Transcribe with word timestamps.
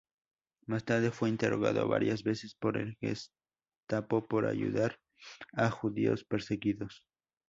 Más 0.65 0.83
tarde 0.83 1.11
fue 1.11 1.29
interrogado 1.29 1.87
varias 1.87 2.23
veces 2.23 2.55
por 2.55 2.75
la 2.75 2.91
Gestapo 3.01 4.25
"por 4.27 4.47
ayudar 4.47 4.97
a 5.53 5.69
judíos 5.69 6.23
perseguidos". 6.23 7.03